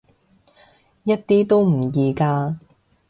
[1.03, 2.55] 一啲都唔易㗎